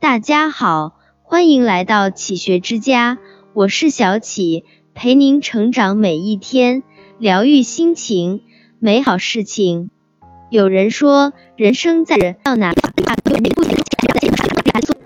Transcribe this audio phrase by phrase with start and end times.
[0.00, 0.92] 大家好，
[1.24, 3.18] 欢迎来到启学之家，
[3.52, 6.84] 我是小启，陪您成长每一天，
[7.18, 8.42] 疗愈心情，
[8.78, 9.90] 美好事情。
[10.50, 12.72] 有人说，人生在到哪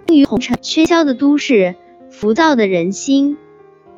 [0.08, 1.74] 于红尘喧嚣的都市，
[2.10, 3.38] 浮躁的人心，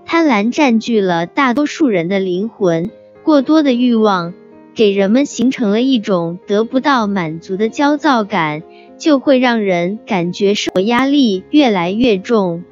[0.07, 2.89] 贪婪占据了大多数人的灵魂，
[3.25, 4.33] 过多的欲望
[4.77, 8.63] 给人们形成了一种得不到满足的焦躁感。
[8.99, 12.65] 就会让人感觉生活压力越来越重。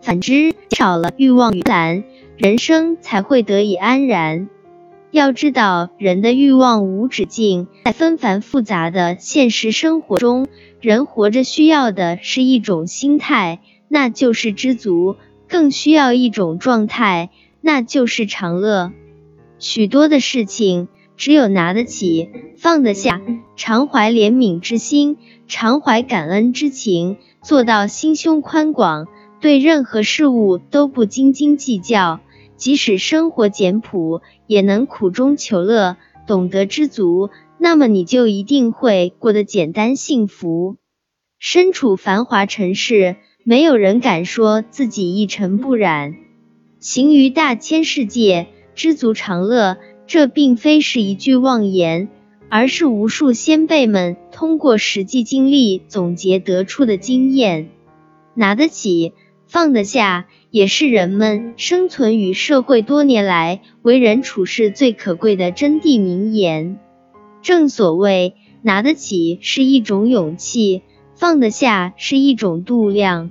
[0.00, 2.04] 反之，少了欲望与懒，
[2.36, 4.48] 人生才会得以安然。
[5.10, 10.48] 要知道，人的欲望无止境，在纷繁复杂的现实生活中，
[10.80, 15.16] 人活着需要的是一种心态，那就是知足；
[15.48, 17.28] 更需要一种状态，
[17.60, 18.90] 那就是长乐。
[19.58, 20.88] 许多的事情，
[21.22, 23.22] 只有拿得起，放得下，
[23.54, 25.18] 常怀怜悯之心。
[25.46, 29.06] 常怀感恩之情，做到心胸宽广，
[29.40, 32.18] 对任何事物都不斤斤计较，
[32.56, 40.76] 即使生活简朴，也能苦中求乐，懂得知足，那么你就一定会过得简单幸福。
[41.38, 46.16] 身处繁华城市，没有人敢说自己一尘不染。
[46.80, 52.08] 行于大千世界，知足常乐，这并非是一句妄言。
[52.54, 57.70] 而是无数先辈们通过实际经历总结得出的经验。
[58.34, 59.14] 拿得起，
[59.46, 66.78] 放得下，也是人们生存与社会多年来为人处事最可贵的真谛名言。
[67.40, 70.82] 正所谓，拿得起是一种勇气，
[71.14, 73.30] 放得下是一种度量。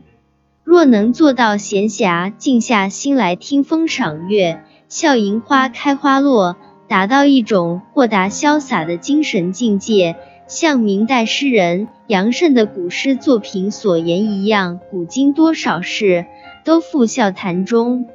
[0.63, 6.57] 若能做到闲暇静下心来听风赏月，笑迎花开花落。
[6.89, 16.25] 达到一种豁达潇洒的精神境界，像明代诗人杨慎的古诗作品所言一样：“古今多少事，
[16.65, 18.07] 都付笑谈中。”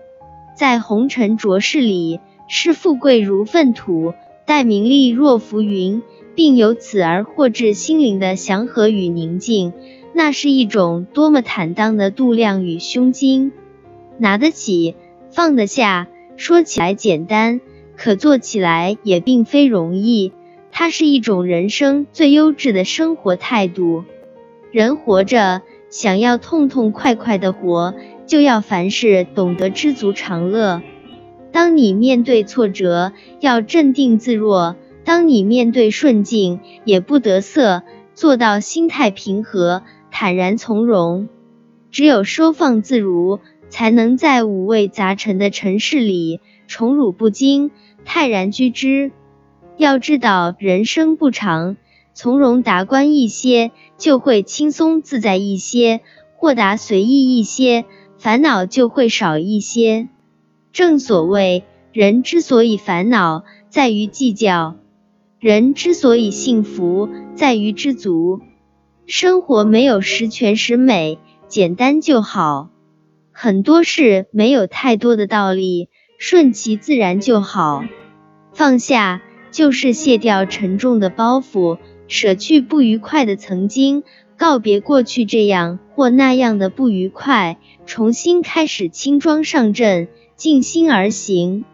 [0.55, 4.13] 在红尘浊世里，视富贵如粪土，
[4.45, 6.03] 待名利若浮云，
[6.35, 9.73] 并由此而获致心灵的祥和与宁静，
[10.13, 13.53] 那是一种多么坦荡的度量与胸襟！
[14.19, 14.95] 拿得起，
[15.31, 17.61] 放得下，说起来简单。
[17.97, 20.33] 可做起来也并非容易，
[20.71, 24.05] 它是一种人生最优质的生活态度。
[24.71, 27.95] 人活着，想要痛痛快快的活，
[28.27, 30.83] 就要凡事懂得知足常乐。
[31.53, 37.83] 当你面对挫折，要镇定自若；当你面对顺境，也不得瑟，
[38.13, 41.31] 做到心态平和、坦然从容。
[41.91, 47.71] 只有收放自如，才能在五味杂陈的尘世里宠辱不惊。
[48.05, 49.13] 泰然居之。
[49.77, 51.77] 要知道人生不长，
[52.15, 56.01] 从容达观一些，就会轻松自在一些；
[56.37, 57.85] 豁达随意一些，
[58.17, 60.09] 烦恼就会少一些。
[60.73, 64.77] 正所谓，人之所以烦恼，在于计较；
[65.41, 68.41] 人之所以幸福，在于知足。
[69.07, 71.19] 生活没有十全十美，
[71.49, 72.71] 简单就好。
[73.39, 75.91] 很多事没有太多的道理。
[76.17, 77.85] 顺其自然就好，
[78.55, 79.21] 放下
[79.51, 81.77] 就是卸掉沉重的包袱，
[82.09, 84.05] 舍去不愉快的曾经，
[84.39, 91.67] 告别过去这样或那样的不愉快，重新开始轻装上阵，静心而行。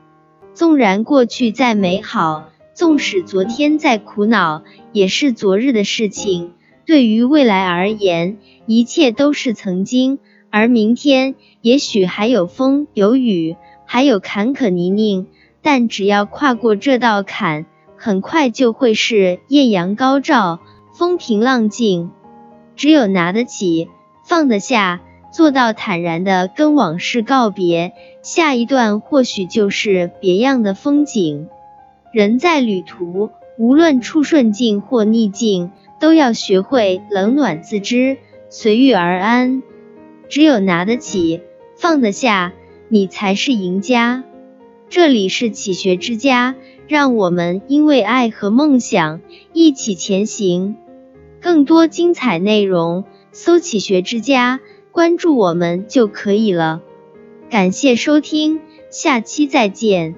[0.54, 6.54] 纵然过去再美好，纵使昨天再苦恼，也是昨日的事情。
[6.84, 10.18] 对于未来而言，一切都是曾经，
[10.52, 13.56] 而明天也许还有风有雨。
[13.84, 15.26] 还有坎坷泥泞，
[15.60, 17.66] 但只要跨过这道坎，
[17.98, 20.60] 很快就会是艳阳高照、
[20.94, 22.10] 风平浪静。
[22.74, 23.88] 只有拿得起、
[24.24, 27.92] 放得下，做到坦然的跟往事告别，
[28.22, 31.48] 下一段或许就是别样的风景。
[32.14, 35.70] 人在旅途，无论处顺境或逆境，
[36.00, 38.16] 都要学会冷暖自知，
[38.48, 39.62] 随遇而安。
[40.32, 41.42] 只有拿得起、
[41.76, 42.54] 放得下。
[42.88, 44.24] 你才是赢家。
[44.88, 46.54] 这里是启学之家，
[46.88, 49.20] 让我们因为爱和梦想
[49.52, 50.76] 一起前行。
[51.42, 56.80] 更多精彩内容，搜“启学之家”，关注我们就可以了。
[57.50, 60.14] 感谢收听，下期再见。